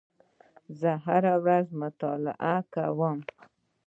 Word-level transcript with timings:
زه 0.79 0.91
هره 1.05 1.33
ورځ 1.43 1.67
مطالعه 1.81 2.57
کوم. 2.73 3.19